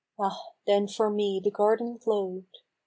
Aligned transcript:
Ah 0.19 0.29
1 0.63 0.63
then 0.65 0.87
for 0.87 1.11
me 1.11 1.39
the 1.43 1.51
garden 1.51 1.97
glow'd. 2.03 2.47